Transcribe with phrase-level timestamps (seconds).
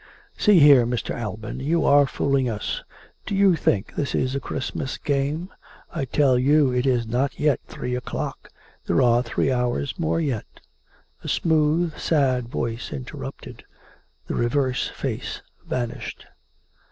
[0.35, 1.13] "See here, Mr.
[1.15, 1.59] Alban.
[1.59, 2.81] You are fooling us.
[3.27, 5.49] Do you think this is a Christmas game?
[5.91, 8.49] I tell you it is not yet three o'clock.
[8.87, 10.45] There are three hours more yet"
[11.23, 13.63] A smooth, sad voice interrupted.
[14.25, 16.25] (The reversed face vanished.)